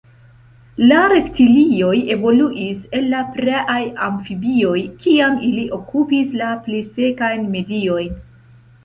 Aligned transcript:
La 0.91 1.01
reptilioj 1.11 1.91
evoluis 2.15 2.87
el 2.99 3.05
la 3.11 3.19
praaj 3.35 3.77
amfibioj, 4.07 4.79
kiam 5.05 5.37
ili 5.51 5.67
okupis 5.79 6.33
la 6.41 6.49
pli 6.65 6.81
sekajn 6.89 7.47
mediojn. 7.53 8.19